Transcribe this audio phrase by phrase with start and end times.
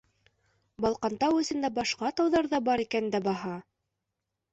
[0.85, 3.53] Балҡантау эсендә башҡа тауҙар ҙа бар икән дә баһа!